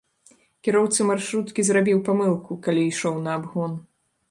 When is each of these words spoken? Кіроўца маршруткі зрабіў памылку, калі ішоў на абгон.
Кіроўца 0.67 1.05
маршруткі 1.09 1.67
зрабіў 1.69 2.01
памылку, 2.09 2.59
калі 2.67 2.81
ішоў 2.95 3.23
на 3.29 3.39
абгон. 3.41 3.81